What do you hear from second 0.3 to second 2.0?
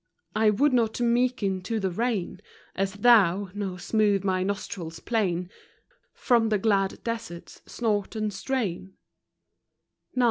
I would not meeken to the